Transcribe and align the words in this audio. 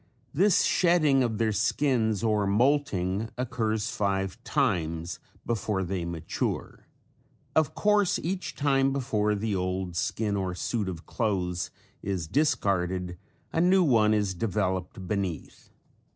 This 0.33 0.63
shedding 0.63 1.21
of 1.21 1.37
their 1.37 1.51
skins 1.51 2.23
or 2.23 2.47
molting 2.47 3.29
occurs 3.37 3.91
five 3.91 4.43
times 4.43 5.19
before 5.45 5.83
they 5.83 6.05
mature. 6.05 6.87
Of 7.55 7.75
course 7.75 8.17
each 8.17 8.55
time 8.55 8.91
before 8.93 9.35
the 9.35 9.55
old 9.55 9.95
skin 9.95 10.35
or 10.35 10.55
suit 10.55 10.89
of 10.89 11.05
clothes 11.05 11.69
is 12.01 12.25
discarded 12.27 13.19
a 13.53 13.61
new 13.61 13.83
one 13.83 14.11
is 14.15 14.33
developed 14.33 15.07
beneath. 15.07 15.69